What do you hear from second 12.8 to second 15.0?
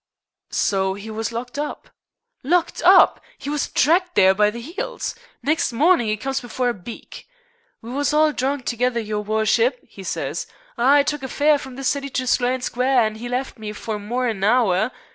an' 'e left me for more'n an hour.